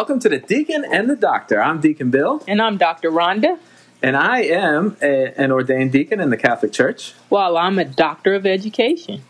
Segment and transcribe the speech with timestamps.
[0.00, 1.62] Welcome to the Deacon and the Doctor.
[1.62, 3.10] I'm Deacon Bill, And I'm Dr.
[3.10, 3.58] Rhonda,
[4.02, 7.12] and I am a, an ordained deacon in the Catholic Church.
[7.28, 9.22] while I'm a doctor of education.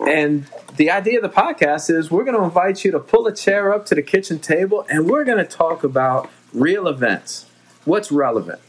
[0.00, 3.34] And the idea of the podcast is we're going to invite you to pull a
[3.34, 7.44] chair up to the kitchen table and we're going to talk about real events.
[7.84, 8.60] What's relevant?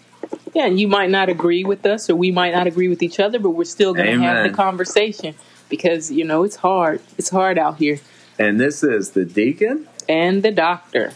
[0.53, 3.21] Yeah, and you might not agree with us or we might not agree with each
[3.21, 5.33] other, but we're still going to have the conversation
[5.69, 6.99] because, you know, it's hard.
[7.17, 8.01] It's hard out here.
[8.37, 9.87] And this is the Deacon.
[10.09, 11.13] And the doctor.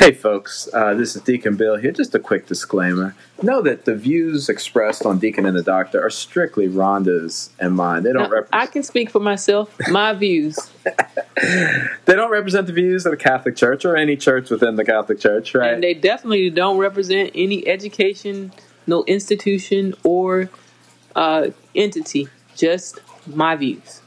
[0.00, 1.92] Hey, folks, uh, this is Deacon Bill here.
[1.92, 3.14] Just a quick disclaimer.
[3.42, 8.04] Know that the views expressed on Deacon and the Doctor are strictly Rhonda's and mine.
[8.04, 9.76] They don't Now, I can speak for myself.
[9.90, 10.58] My views.
[12.04, 15.20] They don't represent the views of the Catholic Church or any church within the Catholic
[15.20, 15.72] Church, right?
[15.72, 18.52] And they definitely don't represent any education,
[18.86, 20.50] no institution or
[21.16, 22.28] uh, entity.
[22.56, 24.02] Just my views.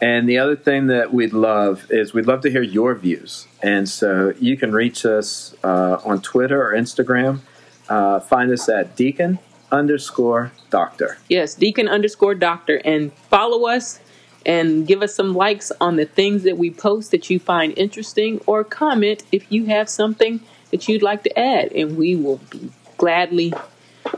[0.00, 3.46] And the other thing that we'd love is we'd love to hear your views.
[3.62, 7.40] And so you can reach us uh, on Twitter or Instagram.
[7.88, 9.38] Uh, find us at deacon
[9.70, 11.18] underscore doctor.
[11.28, 12.80] Yes, Deacon underscore doctor.
[12.84, 14.00] And follow us
[14.46, 18.40] and give us some likes on the things that we post that you find interesting
[18.46, 21.72] or comment if you have something that you'd like to add.
[21.72, 23.52] And we will be gladly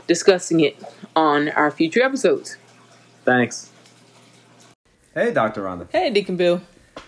[0.05, 0.81] discussing it
[1.15, 2.57] on our future episodes.
[3.25, 3.71] Thanks.
[5.17, 5.63] Hey, Dr.
[5.63, 5.87] Rhonda.
[5.91, 6.61] Hey, Deacon Bill.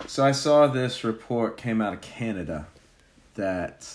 [0.08, 2.66] So I saw this report came out of Canada
[3.36, 3.88] that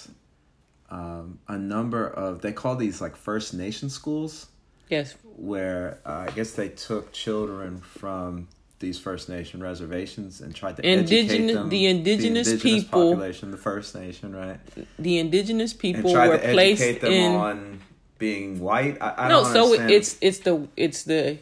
[0.89, 4.47] um, a number of, they call these like First Nation schools.
[4.87, 8.47] Yes, where uh, I guess they took children from
[8.79, 11.69] these First Nation reservations and tried to Indigenous- educate them.
[11.69, 14.59] the indigenous indigenous people- population, the First Nation, right?
[14.97, 17.31] the indigenous people were to placed them in.
[17.35, 17.81] on
[18.17, 18.97] being white.
[19.01, 19.91] I, I no, so understand.
[19.91, 21.37] it's it's the it's the.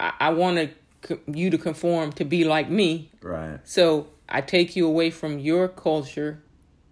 [0.00, 0.70] I, I want to
[1.26, 3.58] you to conform to be like me, right.
[3.64, 6.40] So I take you away from your culture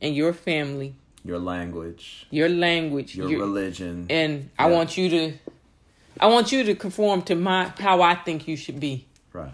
[0.00, 5.32] and your family, Your language, your language, your your- religion, and I want you to,
[6.20, 9.06] I want you to conform to my how I think you should be.
[9.32, 9.52] right?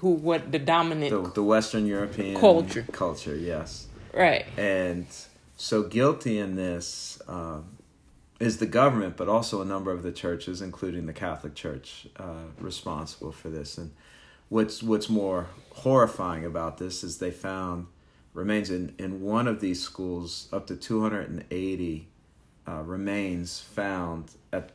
[0.00, 2.84] Who what the dominant The, the Western European Culture.
[2.92, 3.86] culture, yes.
[4.12, 4.44] right?
[4.56, 5.06] And
[5.56, 7.64] so guilty in this um,
[8.44, 12.44] is the government, but also a number of the churches, including the Catholic Church, uh,
[12.58, 13.78] responsible for this.
[13.78, 13.92] And
[14.48, 17.86] what's what's more horrifying about this is they found
[18.34, 22.08] remains in, in one of these schools up to 280
[22.66, 24.72] uh, remains found at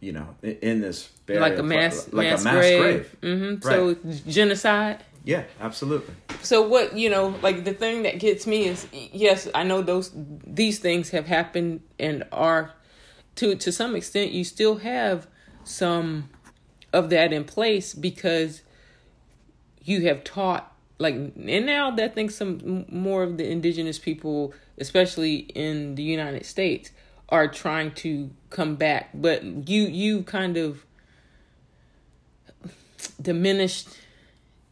[0.00, 3.18] you know in, this burial Like a mass like mass a mass grave.
[3.20, 3.38] grave.
[3.38, 3.62] hmm Right.
[3.62, 3.94] So
[4.30, 5.04] genocide.
[5.24, 6.14] Yeah, absolutely.
[6.42, 10.12] So what you know, like the thing that gets me is yes, I know those
[10.14, 12.72] these things have happened and are
[13.36, 15.26] to to some extent you still have
[15.64, 16.28] some
[16.92, 18.62] of that in place because
[19.82, 24.52] you have taught like and now that I think some more of the indigenous people
[24.78, 26.90] especially in the United States
[27.28, 29.10] are trying to come back.
[29.14, 30.84] But you you kind of
[33.20, 33.88] diminished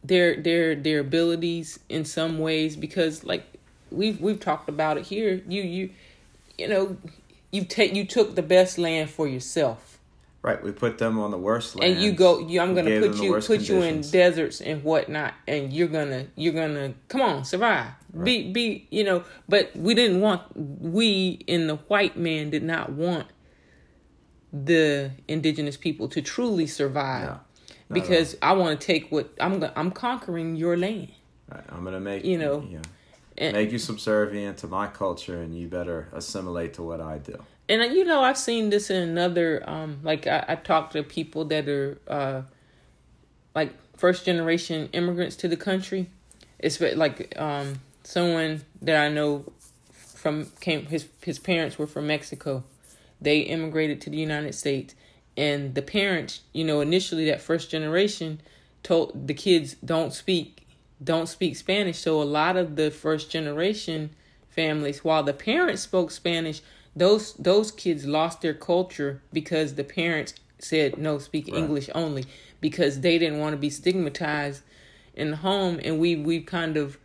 [0.03, 3.43] their their their abilities in some ways because like
[3.91, 5.41] we've we've talked about it here.
[5.47, 5.89] You you
[6.57, 6.97] you know
[7.55, 9.99] you take you took the best land for yourself.
[10.41, 11.93] Right, we put them on the worst land.
[11.93, 15.73] and you go you i'm gonna put you put you in deserts and whatnot and
[15.73, 17.93] you're gonna you're gonna come on survive.
[18.23, 22.91] Be be you know but we didn't want we in the white man did not
[22.91, 23.27] want
[24.53, 27.27] the indigenous people to truly survive.
[27.27, 27.39] No,
[27.89, 31.11] because i want to take what i'm i'm conquering your land.
[31.51, 32.79] Right, I'm gonna make You know, yeah,
[33.37, 37.37] and- make you subservient to my culture, and you better assimilate to what I do.
[37.67, 41.45] and you know i've seen this in another um like i, I talk to people
[41.45, 42.41] that are uh
[43.55, 46.09] like first generation immigrants to the country.
[46.59, 49.45] It's like um someone that i know
[49.91, 52.63] from came his his parents were from mexico.
[53.21, 54.93] They immigrated to the united states.
[55.37, 58.41] And the parents you know initially that first generation
[58.83, 60.64] told the kids don't speak
[61.03, 64.09] don't speak spanish so a lot of the first generation
[64.49, 66.61] families while the parents spoke spanish
[66.95, 71.57] those those kids lost their culture because the parents said no speak Right.
[71.57, 72.25] english only
[72.61, 74.61] because they didn't want to be stigmatized
[75.15, 76.97] in the home and we we kind of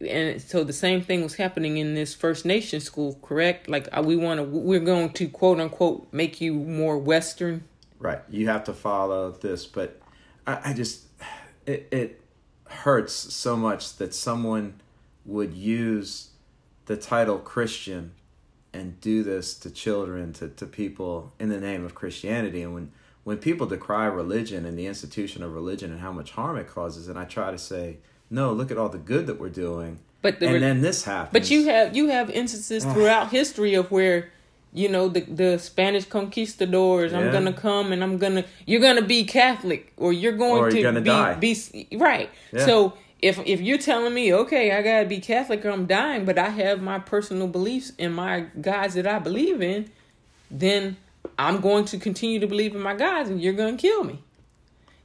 [0.00, 3.68] and so the same thing was happening in this First Nation school, correct?
[3.68, 7.64] Like uh, we want to, we're going to quote unquote make you more Western.
[7.98, 10.00] Right, you have to follow this, but
[10.46, 11.04] I, I just
[11.64, 12.20] it it
[12.68, 14.80] hurts so much that someone
[15.24, 16.30] would use
[16.86, 18.12] the title Christian
[18.72, 22.62] and do this to children, to, to people in the name of Christianity.
[22.62, 22.92] And when,
[23.24, 27.08] when people decry religion and the institution of religion and how much harm it causes,
[27.08, 27.98] and I try to say,
[28.30, 30.00] no, look at all the good that we're doing.
[30.22, 31.32] But the and then this happens.
[31.32, 34.30] But you have you have instances throughout history of where
[34.76, 37.12] you know the the Spanish conquistadors.
[37.14, 40.76] I'm gonna come and I'm gonna you're gonna be Catholic or you're going Or to
[40.76, 41.34] you're gonna be die.
[41.34, 42.28] be right.
[42.52, 42.66] Yeah.
[42.66, 42.92] So
[43.22, 46.50] if if you're telling me okay, I gotta be Catholic or I'm dying, but I
[46.50, 49.90] have my personal beliefs and my gods that I believe in,
[50.50, 50.98] then
[51.38, 54.22] I'm going to continue to believe in my gods and you're gonna kill me.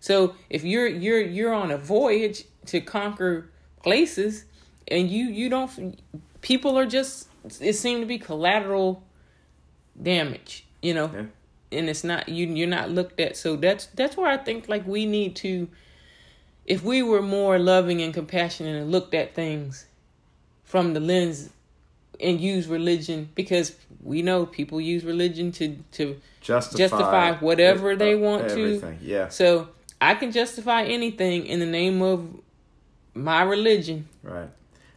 [0.01, 3.50] So if you're you're you're on a voyage to conquer
[3.83, 4.44] places
[4.89, 5.97] and you you don't
[6.41, 7.29] people are just
[7.62, 9.01] it seemed to be collateral
[10.01, 11.11] damage, you know.
[11.13, 11.25] Yeah.
[11.73, 13.38] And it's not you you're not looked at.
[13.38, 15.69] So that's that's where I think like we need to
[16.65, 19.85] if we were more loving and compassionate and looked at things
[20.63, 21.49] from the lens
[22.19, 27.99] and use religion because we know people use religion to to justify, justify whatever it-
[27.99, 28.95] they uh, want to.
[29.01, 29.69] Yeah, so
[30.01, 32.27] I can justify anything in the name of
[33.13, 34.07] my religion.
[34.23, 34.49] right.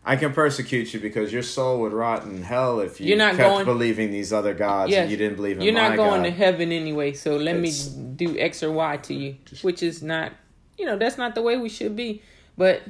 [0.07, 3.37] I can persecute you because your soul would rot in hell if you You're not
[3.37, 5.03] kept going- believing these other gods Yes.
[5.03, 5.65] and you didn't believe in God.
[5.65, 6.29] You're not going God.
[6.29, 10.03] to heaven anyway, so let It's- me do X or Y to you, which is
[10.03, 10.33] not,
[10.77, 12.21] you know, that's not the way we should be.
[12.59, 12.83] But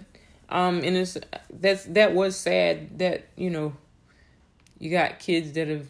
[0.51, 1.17] um, and it's
[1.51, 3.75] that's that was sad that you know,
[4.79, 5.87] you got kids that have,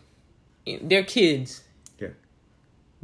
[0.83, 1.63] they're kids.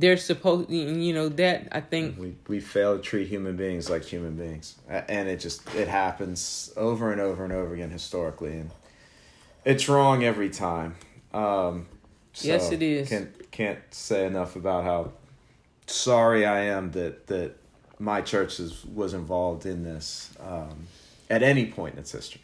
[0.01, 4.05] They're supposed, you know, that I think We we fail to treat human beings like
[4.05, 8.71] human beings, and it just it happens over and over and over again historically, and
[9.65, 10.97] it's wrong every time.
[11.35, 11.87] Um,
[12.33, 13.09] so Yes, it is.
[13.09, 15.13] Can't can't say enough about how
[15.87, 17.57] sorry I am that that
[17.99, 20.87] my church is, was involved in this um,
[21.29, 22.41] at any point in its history.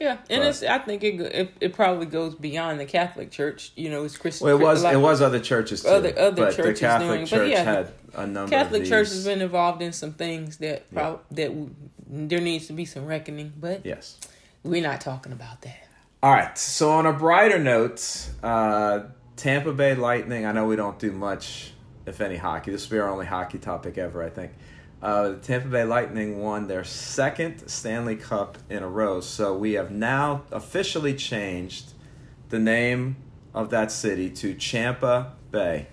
[0.00, 0.62] Yeah, and But- it's.
[0.62, 3.72] I think it, it it probably goes beyond the Catholic Church.
[3.76, 4.46] You know, it's Christian.
[4.46, 7.20] Well, it was it was other churches too, Other- other but churches the Catholic doing-
[7.22, 8.50] but Church yeah, had a number.
[8.50, 11.16] Catholic Church has been involved in some things that Yeah.
[11.32, 11.70] that w-
[12.08, 14.18] there needs to be some reckoning, but yes.
[14.62, 15.78] we're not talking about that.
[16.22, 16.56] All right.
[16.58, 19.00] So on a brighter note, uh,
[19.36, 20.44] Tampa Bay Lightning.
[20.46, 21.72] I know we don't do much,
[22.06, 22.70] if any, hockey.
[22.70, 24.52] This will be our only hockey topic ever, I think.
[25.04, 29.20] Uh, the Tampa Bay Lightning won their second Stanley Cup in a row.
[29.20, 31.92] So we have now officially changed
[32.48, 33.16] the name
[33.52, 35.88] of that city to Champa Bay.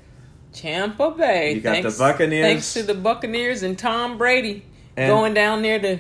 [0.54, 1.56] Champa Bay.
[1.56, 2.46] You got the thanks, Buccaneers.
[2.46, 4.66] Thanks to the Buccaneers and Tom Brady
[4.96, 6.00] And- going down there to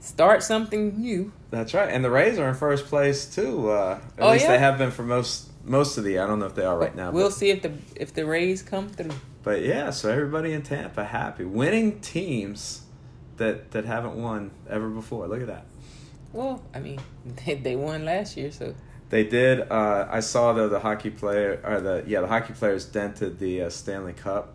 [0.00, 1.32] start something new.
[1.50, 1.88] That's right.
[1.88, 3.70] And the Rays are in first place too.
[3.70, 4.52] Uh, at Oh, least yeah?
[4.52, 6.18] they have been for most most of the.
[6.18, 7.10] I don't know if they are right now.
[7.10, 9.12] we'll but- see if the if the Rays come through.
[9.42, 11.44] But yeah, so everybody in Tampa happy.
[11.44, 12.82] Winning teams
[13.36, 15.26] that that haven't won ever before.
[15.28, 15.66] Look at that.
[16.32, 17.00] Well, I mean,
[17.46, 18.74] they, they won last year, so
[19.10, 19.60] They did.
[19.70, 23.62] Uh, I saw though the hockey player or the yeah the hockey players dented the
[23.62, 24.54] uh, Stanley Cup.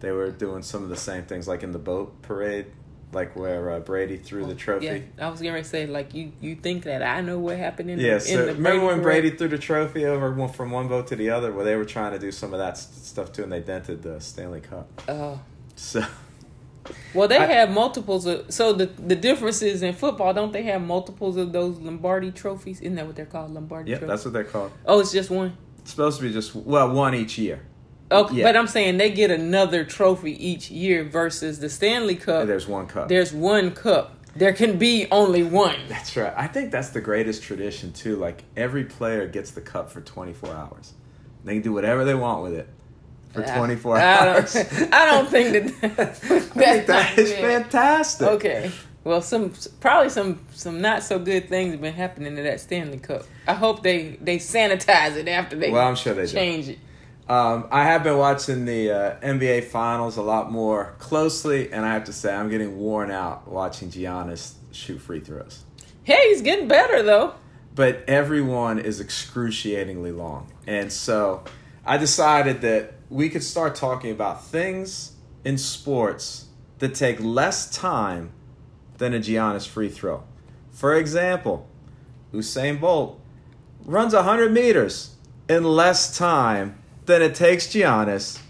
[0.00, 2.66] They were doing some of the same things like in the boat parade,
[3.12, 4.86] like where uh, Brady threw the trophy.
[4.86, 7.98] Yeah, I was gonna say like you you think that I know what happened in
[8.00, 9.02] Yeah, the, so in the remember when?
[9.02, 11.52] Brady threw the trophy over from one boat to the other?
[11.52, 14.02] where they were trying to do some of that s- stuff too, and they dented
[14.02, 14.88] the Stanley Cup.
[15.08, 15.40] Oh,
[15.76, 16.04] So
[17.14, 18.52] well, they I- have multiples of.
[18.52, 22.80] So the the difference is in football, don't they have multiples of those Lombardi trophies?
[22.80, 24.08] Isn't that what they're called, Lombardi yeah, trophies?
[24.12, 24.72] that's what they're called.
[24.84, 25.56] oh, it's just one.
[25.78, 27.60] It's supposed to be just well one each year.
[28.10, 28.44] Okay, Yeah.
[28.44, 32.42] but I'm saying they get another trophy each year versus the Stanley Cup.
[32.42, 33.08] And there's one cup.
[33.08, 34.12] There's one cup.
[34.36, 35.76] There can be only one.
[35.88, 36.32] That's right.
[36.36, 38.16] I think that's the greatest tradition too.
[38.16, 40.92] Like every player gets the cup for 24 hours.
[41.44, 42.68] They can do whatever they want with it
[43.32, 44.52] for I- 24 I hours.
[44.52, 45.98] don't, I don't think that.
[46.00, 46.04] I
[46.40, 47.40] think that is yeah.
[47.40, 48.28] fantastic.
[48.28, 48.70] Okay.
[49.04, 52.98] Well, some probably some some not so good things have been happening to that Stanley
[52.98, 53.22] Cup.
[53.48, 56.32] I hope they they sanitize it after they Well, I'm sure they do.
[56.32, 56.78] change it.
[57.28, 61.92] Um, I have been watching the uh, NBA Finals a lot more closely, and I
[61.92, 65.64] have to say I'm getting worn out watching Giannis shoot free throws.
[66.04, 67.34] Hey, he's getting better though.
[67.74, 71.42] But everyone is excruciatingly long, and so
[71.84, 75.12] I decided that we could start talking about things
[75.44, 76.46] in sports
[76.78, 78.30] that take less time
[78.98, 80.22] than a Giannis free throw.
[80.70, 81.68] For example,
[82.32, 83.20] Usain Bolt
[83.84, 85.16] runs 100 meters
[85.48, 88.40] in less time than it takes Giannis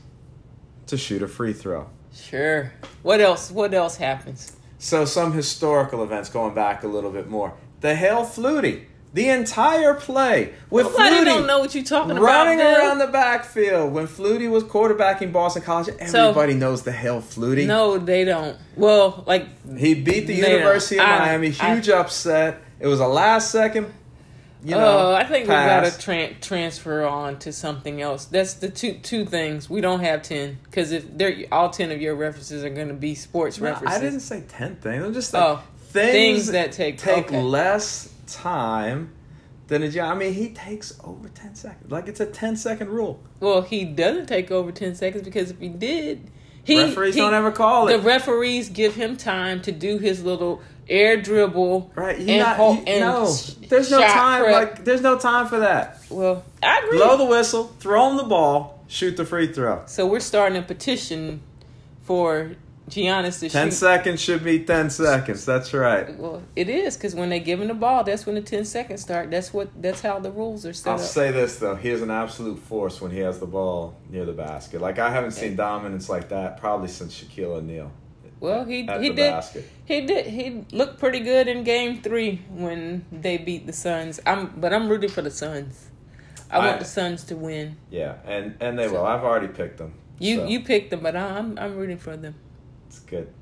[0.86, 1.88] to shoot a free throw.
[2.14, 2.72] Sure.
[3.02, 3.50] What else?
[3.50, 4.56] What else happens?
[4.78, 7.54] So, some historical events going back a little bit more.
[7.80, 12.60] The Hail Flutie, the entire play with Nobody Flutie don't know what you're talking running
[12.60, 12.78] about.
[12.78, 15.94] Around the backfield when Flutie was quarterbacking Boston College.
[15.98, 17.66] Everybody knows the Hail Flutie.
[17.66, 18.56] No, they don't.
[18.76, 19.46] Well, like
[19.78, 21.14] He beat the University of don't.
[21.14, 21.54] I- Miami.
[21.60, 22.62] I- Huge upset.
[22.80, 23.92] It was a last second,
[24.64, 25.10] you know.
[25.10, 25.84] oh, I think pass.
[25.84, 28.24] we got to tran transfer on to something else.
[28.26, 29.68] That's the two two things.
[29.70, 32.94] We don't have ten because if they're all ten of your references are going to
[32.94, 33.96] be sports No, references.
[33.96, 35.04] I didn't say ten things.
[35.04, 37.42] I'm just saying Oh, things, things that take- take okay.
[37.42, 39.12] less time
[39.68, 41.90] than a I mean, he takes over 10 seconds.
[41.90, 43.20] Like, it's a 10 second rule.
[43.40, 46.30] Well, he doesn't take over 10 seconds because if he did,
[46.62, 47.96] he, referees he, don't ever call it.
[47.96, 51.92] The referees give him time to do his little air dribble.
[51.94, 52.18] Right.
[52.20, 53.32] not, you- and no,
[53.68, 54.42] there's no time.
[54.44, 54.52] prep.
[54.54, 55.98] Like, there's no time for that.
[56.10, 56.98] well, I agree.
[56.98, 59.82] Blow the whistle, throw him the ball, shoot the free throw.
[59.86, 61.40] so we're starting a petition
[62.02, 62.52] for
[62.88, 63.72] Giannis to 10 shoot.
[63.74, 65.44] seconds should be 10 seconds.
[65.44, 66.16] That's right.
[66.16, 69.02] Well, it is because when they give him the ball, that's when the 10 seconds
[69.02, 69.28] start.
[69.28, 69.70] That's what.
[69.82, 71.04] That's how the rules are set I'll up.
[71.04, 74.32] say this though, he is an absolute force when he has the ball near the
[74.32, 74.80] basket.
[74.80, 77.90] Like I haven't seen dominance like that probably since Shaquille O'Neal.
[78.40, 79.16] Well, he he did.
[79.16, 79.70] basket.
[79.86, 80.26] He did.
[80.26, 84.20] He looked pretty good in Game Three when they beat the Suns.
[84.26, 85.88] I'm, but I'm rooting for the Suns.
[86.50, 87.76] I, I- want the Suns to win.
[87.90, 89.04] Yeah, and and they will.
[89.06, 89.94] I've already picked them.
[90.18, 92.34] You so you picked them, but I'm I'm rooting for them.
[92.88, 93.32] it's good.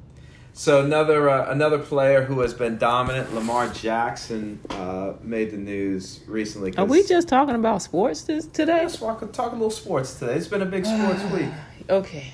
[0.57, 6.21] So another uh, another player who has been dominant, Lamar Jackson, uh, made the news
[6.29, 6.73] recently.
[6.77, 8.83] Are we just talking about sports this, today?
[8.83, 10.35] Let's walk, talk a little sports today.
[10.37, 11.51] It's been a big sports week.
[11.91, 12.33] Okay.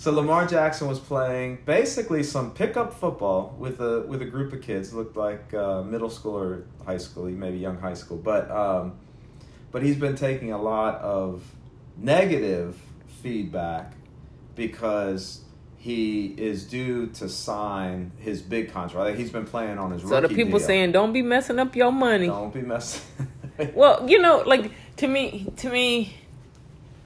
[0.00, 4.62] So Lamar Jackson was playing basically some pickup football with a with a group of
[4.62, 4.94] kids.
[4.94, 8.16] Looked like uh, middle school or high school, maybe young high school.
[8.16, 8.94] But um,
[9.70, 11.42] but he's been taking a lot of
[11.98, 12.80] negative
[13.22, 13.92] feedback
[14.56, 15.44] because
[15.76, 19.10] he is due to sign his big contract.
[19.10, 20.66] Like, He's been playing on his So the people deal.
[20.66, 23.02] saying, "Don't be messing up your money." don't be messing.
[23.74, 26.16] Well, you know, like to me, to me,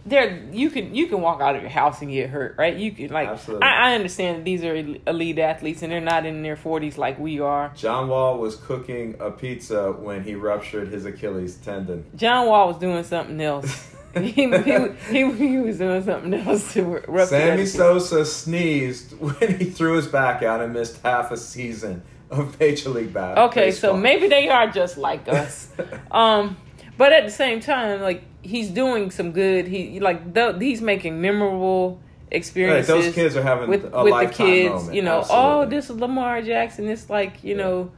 [0.07, 2.77] there you can you can walk out of your house and get hurt, right?
[2.77, 3.67] You can like Absolutely.
[3.67, 7.19] I, I understand that these are elite athletes and they're not in their forties like
[7.19, 7.73] we are.
[7.75, 12.05] John Wall was cooking a pizza when he ruptured his Achilles tendon.
[12.17, 13.93] John Wall was doing something else.
[14.15, 17.27] he, he, he, he was doing something else to rupture.
[17.27, 22.59] Sammy Sosa sneezed when he threw his back out and missed half a season of
[22.61, 25.69] Major League Bat- Okay, so maybe they are just like us.
[26.11, 26.57] um,
[26.97, 29.67] but at the same time, like he's doing some good.
[29.69, 32.89] He like th- he's making memorable Right, experiences.
[32.89, 34.95] those kids are having with a with the kids, moment.
[34.95, 35.51] you know, oh, Absolutely.
[35.51, 36.89] oh, this is Lamar Jackson.
[36.89, 37.93] It's like you know,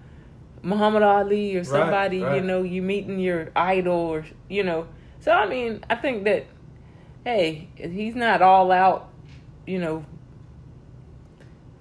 [0.62, 2.21] Muhammad Ali or somebody.
[2.23, 2.37] right.
[2.37, 4.88] You know, you meeting your idol, or you know.
[5.21, 6.47] So I mean, I think that,
[7.25, 9.09] hey, he's not all out,
[9.67, 10.05] you know,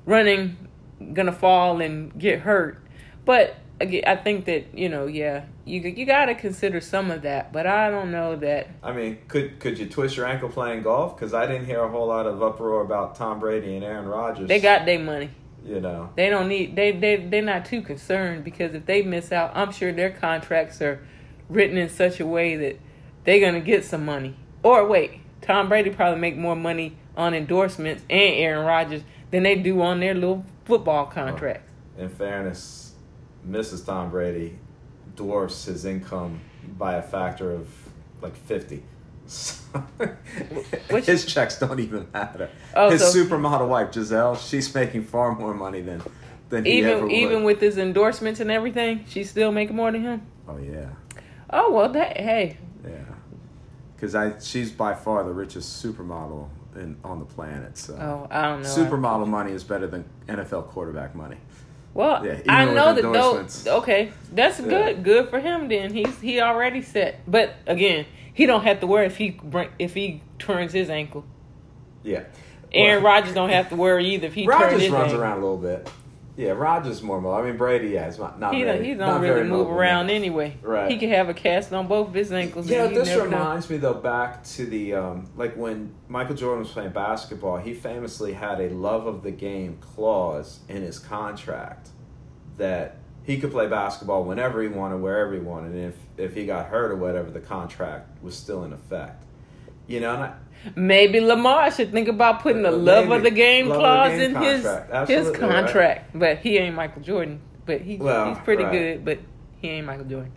[0.05, 0.55] running,
[1.13, 2.81] gonna fall and get hurt,
[3.25, 7.24] but again, I think that you know, yeah, you you got to consider some of
[7.24, 7.51] that.
[7.51, 8.69] But I don't know that.
[8.84, 11.15] I mean, could could you twist your ankle playing golf?
[11.15, 14.48] Because I didn't hear a whole lot of uproar about Tom Brady and Aaron Rodgers.
[14.48, 15.31] They got their money.
[15.65, 16.10] you know.
[16.15, 19.72] They don't need they they they're not too concerned because if they miss out, I'm
[19.72, 21.05] sure their contracts are
[21.50, 22.79] written in such a way that
[23.24, 24.36] they're gonna get some money.
[24.62, 29.55] Or wait, Tom Brady probably make more money on endorsements and Aaron Rodgers than they
[29.55, 31.67] do on their little football contracts.
[31.98, 32.93] In fairness,
[33.48, 33.86] Mrs.
[33.86, 34.60] Tom Brady
[35.15, 36.39] dwarfs his income
[36.77, 37.67] by a factor of
[38.22, 38.84] like fifty.
[39.27, 39.55] So,
[40.91, 42.50] Which- his checks don't even matter.
[42.75, 46.01] Oh, his so- supermodel wife Gisele, she's making far more money than
[46.50, 47.12] than he ever Even would.
[47.12, 50.22] even with his endorsements and everything, she's still making more than him.
[50.48, 50.89] oh yeah,
[51.50, 52.57] Oh well, that hey,
[52.88, 52.91] yeah.
[53.95, 57.77] Because I, she's by far the richest supermodel in on the planet.
[57.77, 58.69] So oh I don't know.
[58.69, 61.38] supermodel money is better than NFL quarterback money.
[61.95, 63.65] Well, Yeah, I know that those.
[63.67, 64.67] Okay, that's Yeah.
[64.67, 65.03] good.
[65.03, 65.69] Good for him.
[65.69, 67.21] Then he's he already set.
[67.25, 71.23] But again, he don't have to worry if he bring, if he turns his ankle.
[72.03, 72.23] Yeah.
[72.73, 75.21] Aaron Well, Rodgers don't have to worry either if he turns Rodgers his runs ankle.
[75.21, 75.89] around a little bit.
[76.37, 77.35] Yeah, Rodgers more mobile.
[77.35, 79.49] I mean Brady, yeah, it's not, not He very, don't, he not don't very really
[79.49, 80.57] move around anyway.
[80.61, 80.91] Right.
[80.91, 82.69] He can have a cast on both of his ankles.
[82.69, 83.37] Yeah, this never know.
[83.37, 87.57] reminds me though back to the um, like when Michael Jordan was playing basketball.
[87.57, 91.89] He famously had a love of the game clause in his contract
[92.57, 96.45] that he could play basketball whenever he wanted, wherever he wanted, and if if he
[96.45, 99.23] got hurt or whatever, the contract was still in effect.
[99.87, 100.33] You know, and I,
[100.75, 104.35] Maybe Lamar should think about putting the love of the game of the clause game
[104.35, 105.09] in his contract.
[105.09, 105.63] his Absolutely, right.
[105.63, 106.11] contract.
[106.19, 107.41] But he ain't Michael Jordan.
[107.65, 108.71] But he Well, he's pretty right.
[108.71, 109.05] good.
[109.05, 109.19] But
[109.61, 110.31] he ain't Michael Jordan.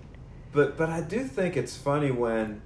[0.52, 2.60] But but I do think it's funny when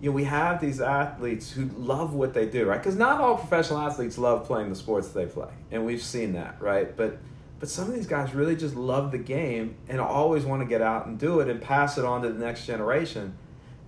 [0.00, 2.78] you know we have these athletes who love what they do, right?
[2.78, 6.60] Because not all professional athletes love playing the sports they play, and we've seen that,
[6.60, 6.96] right?
[6.96, 7.18] But
[7.58, 10.80] but some of these guys really just love the game and always want to get
[10.80, 13.36] out and do it and pass it on to the next generation,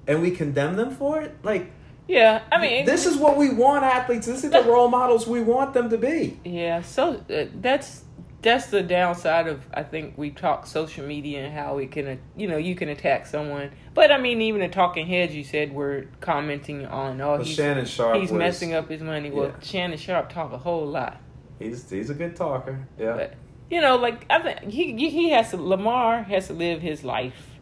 [0.07, 1.37] and we condemn them for it.
[1.43, 1.73] Like
[2.09, 4.27] Yeah, I mean, this is what we want athletes.
[4.27, 6.39] This is the role models we want them to be.
[6.45, 8.05] Yeah, so uh, that's
[8.43, 12.17] that's the downside of I think we talk social media and how it can uh,
[12.37, 13.71] you know you can attack someone.
[13.95, 17.55] But I mean, even the talking heads you said were commenting on oh But he's
[17.55, 19.31] Shannon Sharpe he's was- messing up his money.
[19.31, 19.61] Well, Yeah.
[19.63, 21.21] Shannon Sharpe talk a whole lot.
[21.61, 22.87] He's he's a good talker.
[22.99, 23.15] Yeah.
[23.15, 23.35] But
[23.71, 27.61] you know, like I think he he has to Lamar has to live his life,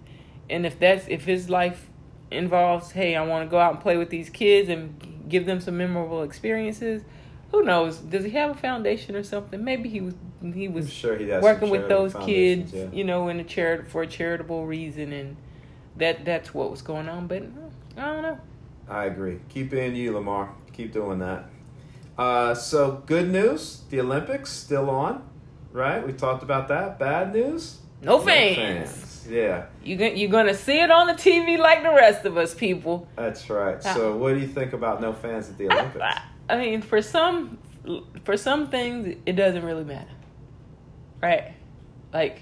[0.49, 1.90] and if that's if his life
[2.31, 5.61] involves, hey, I want to go out and play with these kids and give them
[5.61, 7.03] some memorable experiences.
[7.53, 7.99] Who knows?
[7.99, 9.65] Does he have a foundation or something?
[9.65, 10.15] Maybe he was
[10.55, 12.87] he was I'm sure he working with those kids, yeah.
[12.93, 15.37] you know, in a charit for a charitable reason, and
[15.97, 17.27] that that's what was going on.
[17.27, 17.43] But
[17.97, 18.39] I don't know.
[18.89, 19.41] I agree.
[19.49, 20.55] Keep being you, Lamar.
[20.73, 21.47] Keep doing that.
[22.17, 25.29] Uh, so good news: the Olympics still on,
[25.73, 26.07] right?
[26.07, 27.01] We talked about that.
[27.01, 28.57] Bad news: No No fans.
[28.57, 29.27] fans.
[29.29, 33.07] Yeah, You you're gonna see it on the TV like the rest of us people.
[33.17, 33.81] that's right.
[33.83, 36.03] So, what do you think about no fans at the Olympics?
[36.03, 37.59] I, I mean, for some,
[38.25, 40.11] for some things, it doesn't really matter,
[41.23, 41.53] right?
[42.13, 42.41] Like,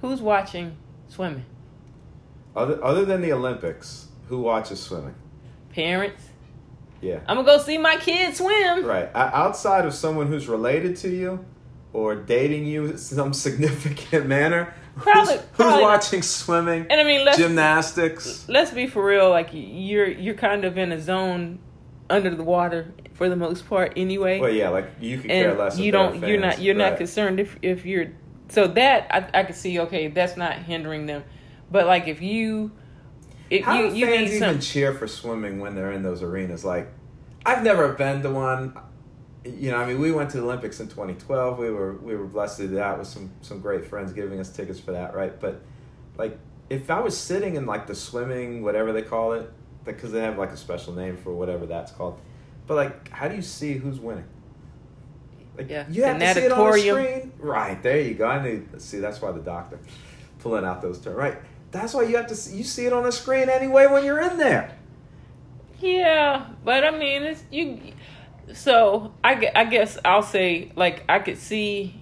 [0.00, 0.76] who's watching
[1.08, 1.44] swimming?
[2.56, 5.14] Other other than the Olympics, who watches swimming?
[5.72, 6.22] Parents.
[7.00, 8.84] Yeah, I'm gonna go see my kids swim.
[8.86, 9.10] right.
[9.14, 11.44] Outside of someone who's related to you
[11.94, 17.24] or dating you in some significant manner, Probably- who's, probably watching swimming, And I mean,
[17.24, 18.46] let's gymnastics?
[18.48, 19.30] let's be for real.
[19.30, 21.60] Like, you're you're kind of in a zone
[22.10, 24.38] under the water for the most part, anyway.
[24.40, 25.78] Well, yeah, like you could care less.
[25.78, 28.08] you don't you're not you're not concerned if if you're
[28.50, 31.24] so that I I could see okay that's not hindering them,
[31.70, 32.72] but like if you
[33.50, 36.22] if How you do you fans even some cheer for swimming when they're in those
[36.22, 36.64] arenas?
[36.64, 36.88] Like,
[37.46, 38.76] I've never been to one.
[39.44, 41.58] You know, I mean, we went to the Olympics in 2012.
[41.58, 44.50] We were we were blessed to do that with some some great friends giving us
[44.50, 45.38] tickets for that, right?
[45.38, 45.60] But
[46.16, 46.38] like,
[46.70, 49.52] if I was sitting in like the swimming, whatever they call it,
[49.84, 52.18] because they have like a special name for whatever that's called.
[52.66, 54.24] But like, how do you see who's winning?
[55.58, 57.82] Like, Yeah, you have to see it on the screen, right?
[57.82, 58.26] There you go.
[58.26, 58.66] I knew.
[58.78, 59.78] See, that's why the doctor
[60.38, 61.36] pulling out those terms, right?
[61.70, 64.20] That's why you have to see, you see it on the screen anyway when you're
[64.20, 64.76] in there.
[65.80, 67.80] yeah but I mean it's you
[68.52, 72.00] so I I guess I'll say like I could see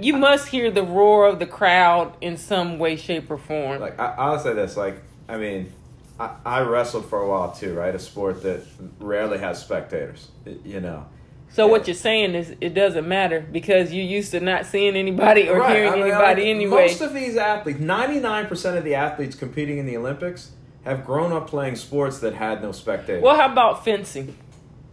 [0.00, 3.80] you I- must hear the roar of the crowd in some way shape or form
[3.80, 4.76] like I, I'll say this.
[4.76, 5.72] Like, I mean,
[6.20, 7.94] I, I wrestled for a while too, right?
[7.94, 8.62] A sport that
[9.00, 10.28] rarely has spectators.
[10.64, 11.06] You know.
[11.50, 15.48] so what you're saying is it doesn't matter because you're used to not seeing anybody
[15.48, 18.76] or Right, hearing I mean, anybody like, anyway Most of these athletes, ninety nine percent
[18.76, 20.50] of the athletes competing in the Olympics,
[20.84, 23.22] have grown up playing sports that had no spectators.
[23.22, 24.36] well how about fencing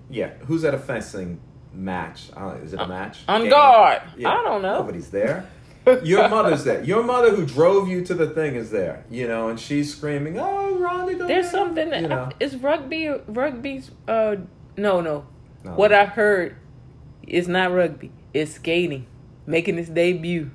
[0.09, 1.39] Yeah, who's at a fencing
[1.73, 2.29] match?
[2.35, 3.19] I don't, is it a match?
[3.27, 3.49] on Game?
[3.49, 5.47] guard Yeah, I don't know Nobody's there.
[6.03, 6.83] Your mother's there.
[6.83, 9.05] Your mother who drove you to the thing is there.
[9.09, 12.29] You know, and she's screaming, "Oh, Rhonda!" go There's something him," that you know.
[12.39, 13.07] is rugby.
[13.27, 14.37] Rugby's uh
[14.77, 15.25] no no.
[15.63, 15.71] No.
[15.75, 16.55] What I heard
[17.27, 18.11] is not rugby.
[18.33, 19.05] It's skating,
[19.45, 20.49] making its debut.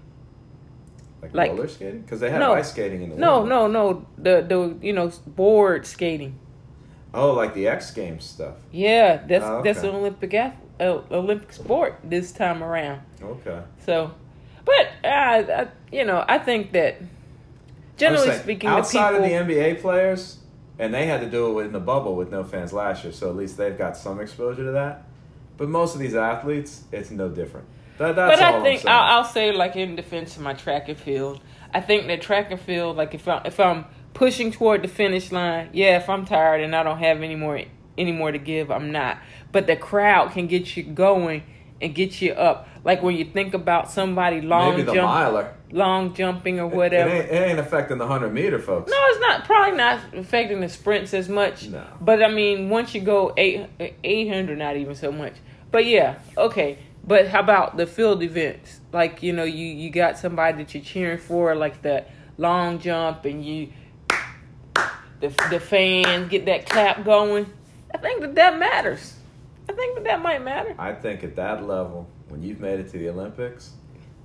[1.23, 2.55] like, like- roller skating because they have No.
[2.55, 3.55] ice skating in the No winter.
[3.55, 4.07] no no.
[4.19, 6.39] The the you know board skating.
[7.13, 8.55] Oh, like the X Games stuff.
[8.71, 10.53] Yeah, that's Oh, that's an Olympic uh,
[11.11, 13.03] Olympic sport this time around.
[13.23, 13.61] Okay.
[13.85, 14.13] So,
[14.65, 17.01] but uh, I, you know I think that
[17.97, 20.39] generally saying, speaking, the outside people of the NBA players,
[20.79, 23.29] and they had to do it in the bubble with no fans last year, so
[23.29, 25.05] at least they've got some exposure to that.
[25.57, 27.67] But most of these athletes, it's no different.
[27.99, 28.87] That, that's but I think.
[28.87, 31.41] I'll, I'll say like in defense of my track and field,
[31.75, 35.33] I think that track and field, like if I if I'm pushing toward the finish
[35.33, 37.61] line, yeah, if I'm tired and I don't have any more
[37.99, 39.19] any more to give, I'm not.
[39.53, 41.43] But the crowd can get you going
[41.83, 42.69] and get you up.
[42.85, 45.55] Like when you think about somebody long Maybe the jump, miler.
[45.71, 47.11] long jumping or It whatever.
[47.11, 48.91] ain't, it ain't affecting the 100 meter, folks.
[48.91, 49.45] No, it's not.
[49.45, 51.69] Probably not affecting the sprints as much.
[51.69, 51.85] No.
[52.01, 53.67] But I mean, once you go eight
[54.05, 55.35] eight hundred, not even so much.
[55.71, 56.79] But yeah, okay.
[57.03, 58.81] But how about the field events?
[58.93, 63.25] Like you know, you you got somebody that you're cheering for, like that long jump,
[63.25, 63.73] and you
[65.21, 67.47] the the fans get that clap going.
[67.95, 69.15] I think that that matters.
[69.69, 70.75] I think that that might matter.
[70.79, 73.73] I think at that level, when you've made it to the Olympics,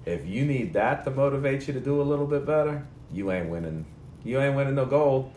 [0.05, 3.49] if you need that to motivate you to do a little bit better, you ain't
[3.49, 3.85] winning.
[4.23, 5.31] You ain't winning no gold.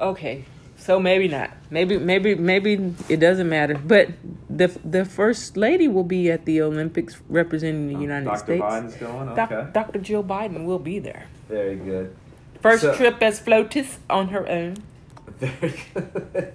[0.00, 0.44] Okay,
[0.76, 1.50] so maybe not.
[1.70, 3.74] Maybe maybe maybe it doesn't matter.
[3.74, 4.10] But
[4.48, 8.60] the the first lady will be at the Olympics representing the oh, United States.
[8.60, 8.88] Dr.
[8.90, 8.94] States.
[8.94, 9.34] Biden's going.
[9.34, 9.98] Doc- Okay, Dr.
[9.98, 11.26] Jill Biden will be there.
[11.48, 12.14] very good.
[12.60, 14.76] First So- trip as FLOTUS on her own.
[15.38, 16.52] Very good.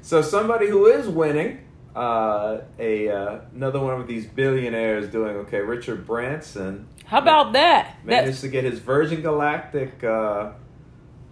[0.00, 1.58] so somebody who is winning,
[1.96, 5.58] uh, a uh, another one of these billionaires doing okay.
[5.60, 7.96] Richard Branson How about that?
[8.04, 10.52] managed That's, to get his Virgin Galactic uh,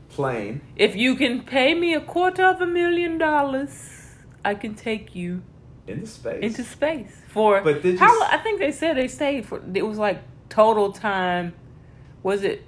[0.09, 0.61] plane.
[0.77, 5.43] if you can pay me a quarter of a million dollars, I can take you
[5.87, 6.43] into space.
[6.43, 7.61] into space for.
[7.63, 8.23] But did you how?
[8.25, 9.63] I think they said they stayed for.
[9.75, 11.55] It was like total time.
[12.23, 12.65] Was it?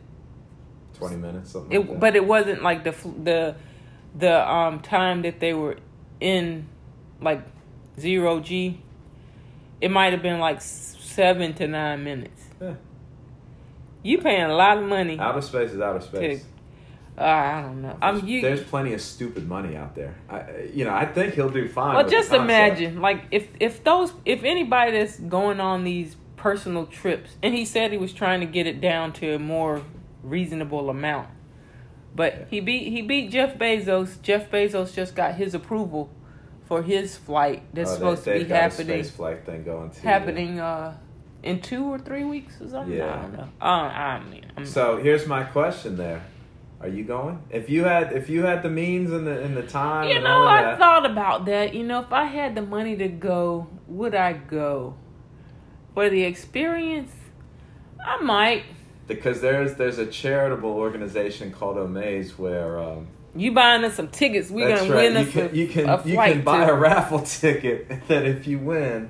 [1.08, 1.72] Twenty minutes, something.
[1.72, 2.00] It, like that.
[2.00, 3.56] but it wasn't like the the
[4.18, 5.76] the um time that they were
[6.20, 6.66] in
[7.20, 7.42] like
[7.98, 8.80] zero g.
[9.80, 12.42] It might have been like seven to nine minutes.
[12.60, 12.74] Yeah.
[14.02, 15.18] You paying a lot of money.
[15.18, 16.44] outer space is outer space.
[17.16, 17.96] Uh, I don't know.
[18.00, 18.40] I'm you.
[18.40, 20.16] There's plenty of stupid money out there.
[20.30, 21.94] I, you know, I think he'll do fine.
[21.94, 27.36] Well, just imagine, like if if those if anybody that's going on these personal trips,
[27.42, 29.82] and he said he was trying to get it down to a more
[30.22, 31.28] reasonable amount,
[32.14, 34.20] but he beat he beat Jeff Bezos.
[34.22, 36.10] Jeff Bezos just got his approval
[36.66, 39.64] for his flight that's Oh, they- supposed to be got a happening space flight thing
[39.64, 40.00] going too.
[40.06, 40.94] happening uh
[41.42, 42.96] in two or three weeks or something.
[42.96, 43.12] Yeah.
[43.12, 43.48] I don't know.
[43.60, 46.22] Uh, I mean, I'm, So here's my question: There,
[46.80, 47.42] are you going?
[47.50, 50.44] If you had, if you had the means and the and the time, You know,
[50.46, 51.74] I that, thought about that.
[51.74, 54.94] You know, if I had the money to go, would I go?
[55.94, 57.12] For the experience,
[58.06, 58.62] I might.
[59.16, 62.78] Because there's there's a charitable organization called Omaze where.
[62.78, 64.50] Um, You buying us some tickets?
[64.50, 65.12] We're gonna right.
[65.12, 67.88] win you us can, a, you can a you can buy to- a raffle ticket
[68.08, 69.08] that if you win,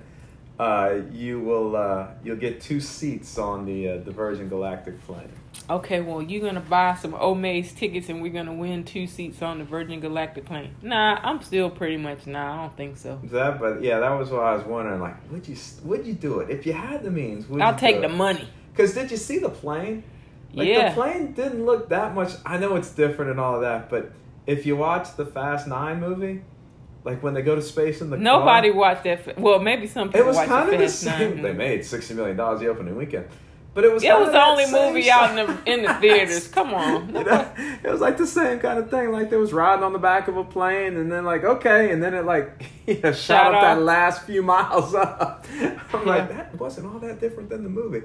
[0.58, 5.28] uh, you will uh, you'll get two seats on the uh, the Virgin Galactic plane.
[5.68, 9.58] Okay, well, you're gonna buy some Omaze tickets, and we're gonna win two seats on
[9.58, 10.74] the Virgin Galactic plane.
[10.82, 12.52] Nah, I'm still pretty much nah.
[12.54, 13.20] I don't think so.
[13.24, 15.00] That, but yeah, that was what I was wondering.
[15.00, 17.48] Like, would you would you do it if you had the means?
[17.48, 18.48] Would I'll take the money.
[18.72, 20.04] Because did you see the plane?
[20.54, 20.90] Like yeah.
[20.90, 22.32] the plane didn't look that much.
[22.44, 24.12] I know it's different and all of that, but
[24.46, 26.42] if you watch the Fast Nine movie,
[27.04, 29.38] like when they go to space in the car, Nobody watched that.
[29.38, 31.37] Well, maybe some people It was kind the of the same.
[31.37, 31.42] Nine.
[31.42, 33.26] They made sixty million dollars the opening weekend,
[33.74, 34.04] but it was.
[34.04, 36.48] It was the only movie out in the in the theaters.
[36.48, 37.12] Come on.
[37.22, 37.52] You know,
[37.85, 39.11] it was like the same kind of thing.
[39.11, 42.02] Like they was riding on the back of a plane, and then like okay, and
[42.02, 45.44] then it like you know, shot Shot up that last few miles up.
[45.92, 48.02] I'm like that wasn't all that different than the movie,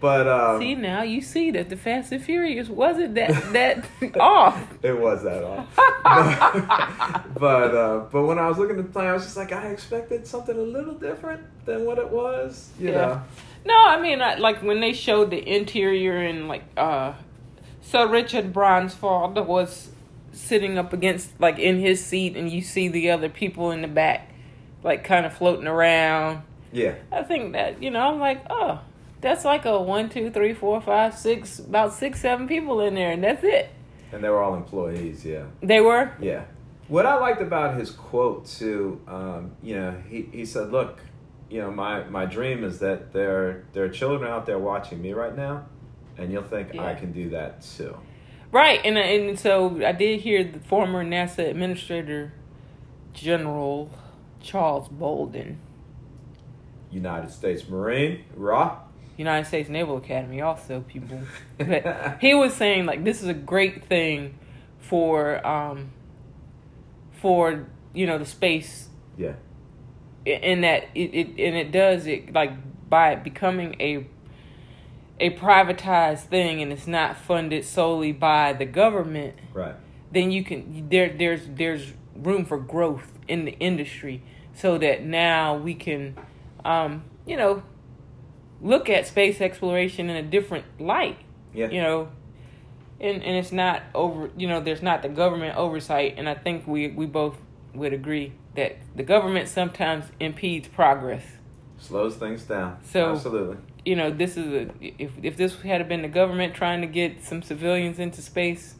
[0.00, 3.86] but um, See now, you see that the Fast and Furious wasn't that that
[4.20, 4.60] off.
[4.82, 5.66] it was that off.
[7.38, 9.68] but uh, but when I was looking at the plane, I was just like I
[9.68, 12.70] expected something a little different than what it was.
[12.78, 12.94] You Yeah.
[12.94, 13.22] know.
[13.66, 17.14] No, I mean I, like when they showed the interior and like uh,
[17.82, 19.00] Sir Richard Branson
[19.46, 19.90] was
[20.32, 23.88] sitting up against like in his seat, and you see the other people in the
[23.88, 24.30] back,
[24.84, 26.42] like kind of floating around.
[26.72, 26.94] Yeah.
[27.10, 28.80] I think that you know I'm like oh.
[29.20, 33.12] That's like a one, two, three, four, five, six, about six, seven people in there,
[33.12, 33.70] and that's it.
[34.12, 35.24] And they were all employees.
[35.24, 35.44] Yeah.
[35.62, 36.12] They were.
[36.20, 36.44] Yeah.
[36.88, 41.00] What I liked about his quote too, um, you know, he, he said, "Look,
[41.50, 45.12] you know, my, my dream is that there there are children out there watching me
[45.12, 45.66] right now,
[46.16, 47.96] and you'll think I can do that too."
[48.52, 52.32] Right, and and so I did hear the former NASA Administrator
[53.12, 53.90] General
[54.40, 55.58] Charles Bolden,
[56.92, 58.78] United States Marine, raw.
[59.16, 61.18] United States Naval Academy, also people,
[61.58, 64.38] but he was saying like this is a great thing
[64.78, 65.90] for um
[67.12, 69.32] for you know the space Yeah.
[70.24, 72.52] in that it, it and it does it like
[72.88, 74.06] by becoming a
[75.18, 79.74] a privatized thing and it's not funded solely by the government Right.
[80.12, 84.22] then you can there there's there's room for growth in the industry
[84.54, 86.16] so that now we can
[86.64, 87.62] um you know
[88.60, 91.18] look at space exploration in a different light
[91.54, 91.70] Yeah.
[91.70, 92.08] you know
[93.00, 96.66] and and it's not over you know there's not the government oversight and i think
[96.66, 97.36] we we both
[97.74, 101.22] would agree that the government sometimes impedes progress
[101.78, 102.78] Slows things down.
[102.84, 103.58] So- Absolutely.
[103.84, 107.22] you know this is a if if this had been the government trying to get
[107.22, 108.76] some civilians into space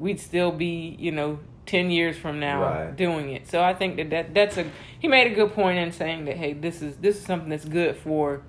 [0.00, 2.96] we'd still be you know 10 years from now Right.
[2.96, 4.64] doing it so i think that, that that's a
[4.98, 7.64] he made a good point in saying that hey this is this is something that's
[7.64, 8.42] good for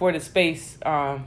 [0.00, 1.26] for the space um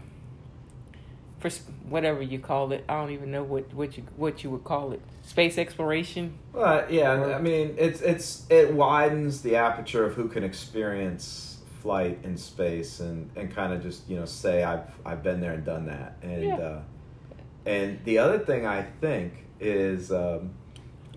[1.38, 1.51] for
[1.88, 4.91] whatever you call it i don't even know what what you what you would call
[4.91, 10.27] it space exploration Well, yeah, I mean, it's it's it widens the aperture of who
[10.27, 15.21] can experience flight in space and, and kind of just you know say I've I've
[15.21, 16.55] been there and done that and Yeah.
[16.55, 16.81] uh,
[17.67, 20.51] and the other thing I think is um,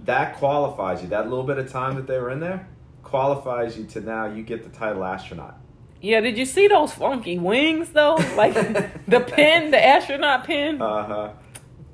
[0.05, 2.69] that qualifies you that little bit of time that they were in there
[3.03, 5.57] qualifies you to now you get the title astronaut.
[6.01, 8.55] Yeah did you see those funky wings though like
[9.09, 11.31] the pin the astronaut pin Uh huh.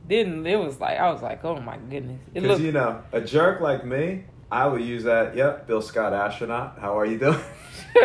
[0.08, 2.20] didn't it was like I was like, oh my goodness.
[2.32, 5.34] Because you know a jerk like me, I would use that.
[5.36, 6.78] Yep, Bill Scott astronaut.
[6.78, 7.40] How are you doing?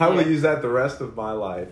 [0.00, 1.68] I would use that the rest of my life.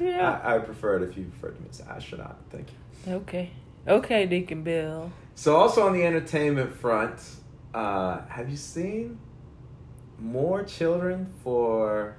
[0.00, 0.40] Yeah.
[0.42, 2.38] I, I prefer it if you refer to me as astronaut.
[2.50, 2.68] Thank
[3.06, 3.14] you.
[3.14, 3.50] Okay.
[3.86, 5.12] Okay, Deacon Bill.
[5.34, 7.20] So, also on the entertainment front,
[7.74, 9.18] uh, have you seen
[10.24, 12.16] more children for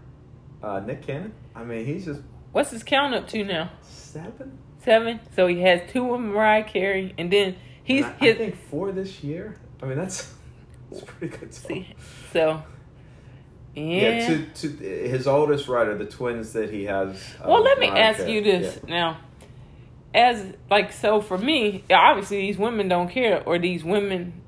[0.63, 1.34] uh, Nick Cannon?
[1.56, 3.72] I mean, he's just What's his count up to now?
[3.82, 4.58] seven.
[4.80, 5.20] Seven.
[5.36, 8.91] So he has two with Mariah Carey and then he's And I, I think four
[8.91, 9.58] this year.
[9.82, 10.32] I mean, that's
[10.91, 11.52] that's pretty good.
[11.52, 11.58] Too.
[11.68, 11.96] see
[12.32, 12.63] so
[13.76, 13.84] yeah.
[13.84, 17.10] Yeah, to, to his oldest writer, the twins that he has.
[17.41, 18.34] uh, well let me Mariah ask Carey.
[18.34, 18.89] you this Yeah.
[18.96, 19.18] now.
[20.13, 24.41] as like so for me, obviously these women don't care, or these women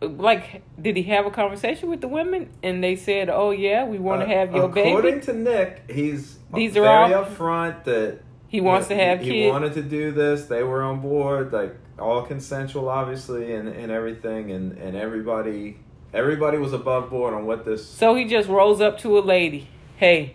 [0.00, 3.98] like did he have a conversation with the women and they said oh yeah we
[3.98, 7.24] want to Uh, have your according baby according to Nick, he's These are very all-
[7.24, 10.46] upfront that he wants you to have he, kids He wanted to do this.
[10.46, 15.76] They were on board, like all consensual, obviously, and, and everything, and, and everybody
[16.14, 17.86] everybody was above board on what this.
[17.86, 20.34] so he just rolls up to a lady hey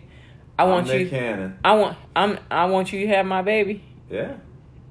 [0.59, 1.57] i want Nick you Cannon.
[1.63, 4.35] i want i'm i want you to have my baby Yeah,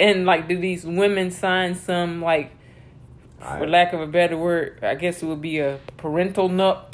[0.01, 2.51] and like do these women sign some like
[3.43, 6.85] I- for lack of a better word i guess it would be a parental nup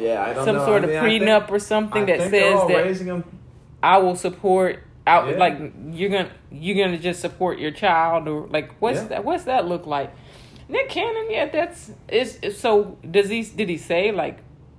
[0.00, 0.22] yeah.
[0.22, 0.44] I don't know.
[0.46, 0.64] some know.
[0.64, 2.60] sort I mean, of I think- prenup or something I that says
[3.00, 3.24] that.
[3.82, 5.36] I will support out Yeah.
[5.36, 5.58] like
[5.90, 9.08] you're gonna you're gonna just support your child or like what's Yeah.
[9.08, 10.10] that what's that look like?
[10.68, 14.38] Nick Cannon, yeah, that's is is- so does he did he say like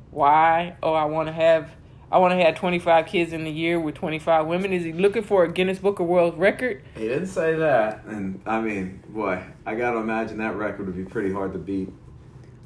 [0.10, 0.76] why?
[0.82, 1.70] Oh, I want to have
[2.14, 4.72] I want to have 25 kids in a year with 25 women.
[4.72, 6.84] Is he looking for a Guinness Book of World Record?
[6.94, 11.06] He didn't say that, and I mean, boy, I gotta imagine that record would be
[11.06, 11.92] pretty hard to beat.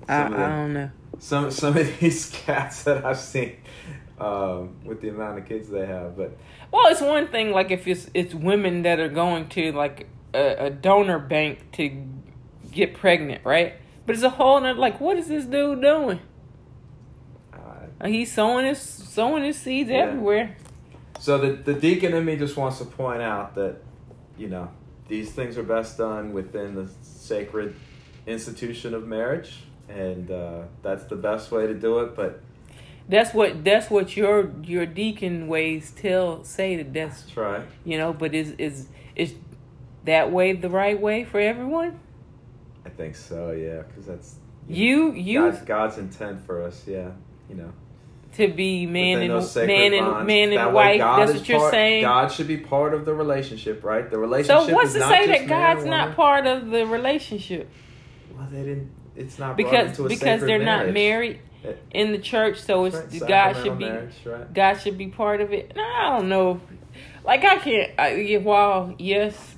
[0.10, 0.92] I, of I don't know.
[1.20, 3.56] some some of these cats that I've seen
[4.20, 6.38] um, with the amount of kids they have, but
[6.70, 10.66] Well, it's one thing like if it's it's women that are going to like a,
[10.66, 12.06] a donor bank to
[12.70, 13.76] get pregnant, right?
[14.06, 16.20] But it's a whole nother like what is this dude doing?
[18.06, 19.98] He's sowing his sowing his seeds Yeah.
[20.06, 20.56] everywhere.
[21.20, 23.78] so the the deacon in me just wants to point out that
[24.38, 24.70] you know
[25.08, 27.76] these things are best done within the sacred
[28.28, 32.16] institution of marriage, and uh, that's the best way to do it.
[32.16, 32.42] But
[33.10, 37.62] That's what that's what your your deacon ways tell say that that's that's right.
[37.86, 38.14] you know.
[38.14, 39.34] But is is is
[40.06, 42.00] that way the right way for everyone?
[42.86, 43.52] I think so.
[43.52, 44.36] Yeah, because that's
[44.68, 46.84] You you God's, God's intent for us.
[46.86, 47.12] Yeah,
[47.50, 47.72] you know.
[48.34, 50.28] To be man and man and bonds.
[50.28, 51.00] man and wife.
[51.00, 52.02] That's what you're part- saying.
[52.04, 54.10] God should be part of the relationship, right?
[54.10, 54.68] The relationship.
[54.68, 57.70] so what's to say that God's not part of the relationship?
[58.36, 58.92] Well, they didn't.
[59.16, 61.74] It's not because because they're not married eh.
[61.92, 64.54] in the church, so it's Right, God should be marriage, right?
[64.54, 65.74] God should be part of it.
[65.76, 66.62] No, I don't know.
[67.24, 67.92] Like I can't.
[68.00, 69.56] I, while yes,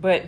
[0.00, 0.26] but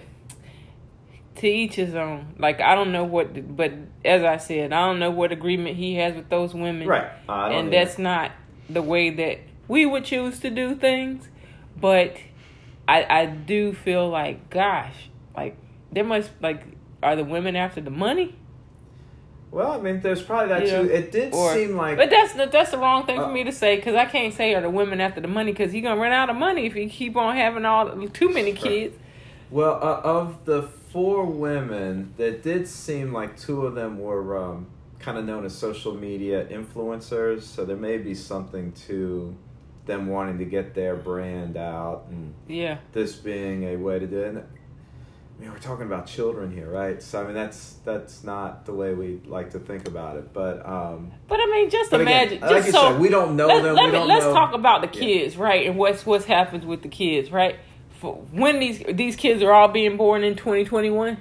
[1.36, 2.34] to each his own.
[2.38, 3.72] Like I don't know what, but
[4.04, 6.86] as I said, I don't know what agreement he has with those women.
[6.86, 7.10] Right.
[7.28, 7.84] I don't and either.
[7.84, 8.32] that's not
[8.68, 11.28] the way that we would choose to do things.
[11.80, 12.16] But
[12.86, 14.94] I I do feel like, gosh,
[15.36, 15.56] like
[15.92, 16.62] there must like
[17.02, 18.36] are the women after the money?
[19.50, 20.90] Well, I mean, there's probably that know, too.
[20.90, 21.96] It did or- seem like.
[21.96, 24.34] But that's the, that's the wrong thing for Uh, me to say because I can't
[24.34, 26.74] say are the women after the money because he gonna run out of money if
[26.74, 28.96] he keep on having all too many kids.
[29.50, 34.68] Well, uh, of the four women, that did seem like two of them were um,
[35.00, 37.42] kind of known as social media influencers.
[37.42, 39.36] So there may be something to
[39.86, 44.20] them wanting to get their brand out, and Yeah, this being a way to do
[44.20, 44.46] it.
[45.36, 47.02] I mean, we're talking about children here, right?
[47.02, 50.32] So I mean, that's that's not the way we like to think about it.
[50.32, 52.40] But um, but I mean, just again, imagine.
[52.40, 53.74] like just you so said, we don't know let, them.
[53.74, 54.32] let we me, let's know.
[54.32, 55.04] talk about the Yeah.
[55.04, 55.66] kids, right?
[55.66, 57.56] And what's what's happens with the kids, right?
[58.00, 61.18] For when these these kids are all being born in twenty twenty one.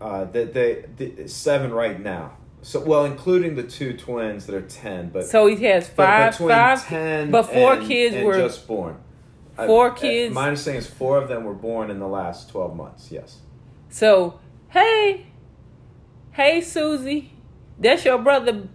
[0.00, 2.32] Uh, that they, the seven right now.
[2.62, 6.48] So well, including the two twins that are ten, but So he has five between
[6.50, 6.84] five.
[6.86, 8.96] ten but four and- kids and were- just born.
[9.56, 12.76] four I- kids- My understanding is four of them were born in the last twelve
[12.76, 13.10] months.
[13.10, 13.40] Yes.
[13.88, 15.26] So hey,
[16.32, 17.32] hey Susie,
[17.78, 18.68] that's your brother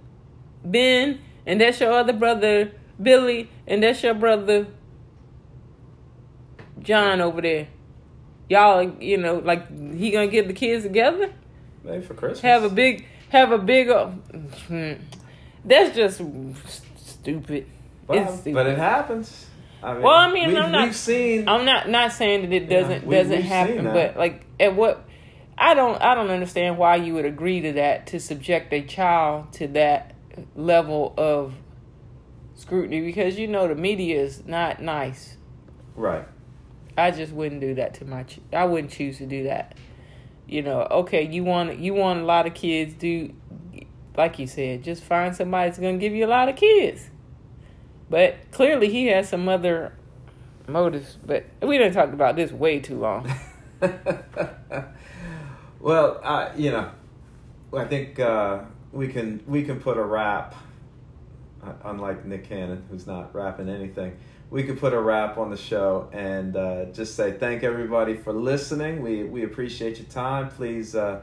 [0.66, 4.68] Ben, and that's your other brother Billy, and that's your brother
[6.82, 7.68] John over there.
[8.50, 11.32] Y'all, you know, like he gonna get the kids together,
[11.84, 12.42] Maybe for Christmas.
[12.42, 13.90] have a big, have a big.
[13.90, 14.94] Uh, hmm.
[15.64, 16.22] that's just
[16.98, 17.68] stupid.
[18.08, 18.54] Well, stupid.
[18.54, 19.48] but it happens.
[19.82, 21.48] I mean, Well, I mean, we've, I'm not- seen.
[21.48, 25.06] I'm not not saying that it doesn't we- doesn't happen, but like at what
[25.58, 29.54] I don't I don't understand why you would agree to that to subject a child
[29.54, 30.16] to that
[30.56, 31.54] level of
[32.56, 35.38] scrutiny because you know the media is not nice.
[35.96, 36.26] right.
[36.98, 38.26] I just wouldn't do that to my.
[38.52, 39.76] I wouldn't choose to do that.
[40.48, 42.94] You know, okay, you want you want a lot of kids.
[42.94, 43.34] Do
[44.16, 47.10] like you said, just find somebody that's gonna give you a lot of kids.
[48.10, 49.94] But clearly, he has some other
[50.68, 51.18] motives.
[51.26, 53.32] But we didn't talk about this way too long.
[55.80, 56.92] well, uh, you know,
[57.76, 58.60] I think uh,
[58.92, 60.56] we can we can put a wrap.
[61.64, 64.18] Uh, unlike Nick Cannon, who's not rapping anything,
[64.54, 68.32] we could put a wrap on the show and uh, just say thank everybody for
[68.32, 69.02] listening.
[69.02, 70.50] We we appreciate your time.
[70.50, 71.22] Please uh,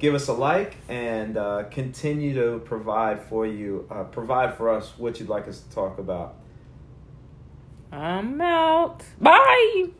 [0.00, 4.94] give us a like and uh, continue to provide for you, uh, provide for us
[4.98, 6.34] what you'd like us to talk about.
[7.92, 9.04] I'm out.
[9.20, 9.90] Bye.